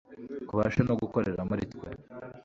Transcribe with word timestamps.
kubashe 0.49 0.79
no 0.87 0.93
gukorera 1.01 1.41
muri 1.49 1.63
twe 1.71 1.87